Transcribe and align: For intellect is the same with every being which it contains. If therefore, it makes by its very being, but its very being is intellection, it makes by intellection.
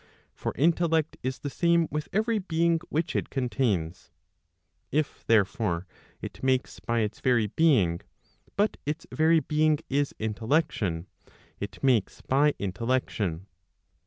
For 0.33 0.53
intellect 0.57 1.17
is 1.21 1.37
the 1.37 1.49
same 1.51 1.87
with 1.91 2.07
every 2.11 2.39
being 2.39 2.79
which 2.89 3.15
it 3.15 3.29
contains. 3.29 4.09
If 4.91 5.23
therefore, 5.27 5.85
it 6.23 6.41
makes 6.41 6.79
by 6.79 7.01
its 7.01 7.19
very 7.19 7.45
being, 7.45 8.01
but 8.55 8.77
its 8.83 9.05
very 9.11 9.41
being 9.41 9.77
is 9.91 10.15
intellection, 10.17 11.05
it 11.59 11.83
makes 11.83 12.19
by 12.21 12.55
intellection. 12.57 13.45